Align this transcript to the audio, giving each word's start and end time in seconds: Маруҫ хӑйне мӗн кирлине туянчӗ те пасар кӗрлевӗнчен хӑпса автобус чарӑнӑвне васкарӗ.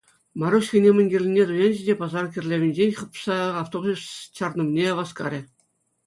Маруҫ 0.41 0.65
хӑйне 0.75 0.91
мӗн 0.99 1.07
кирлине 1.11 1.43
туянчӗ 1.49 1.81
те 1.89 1.93
пасар 2.01 2.25
кӗрлевӗнчен 2.37 2.91
хӑпса 3.01 3.37
автобус 3.61 4.01
чарӑнӑвне 4.39 4.87
васкарӗ. 5.01 5.41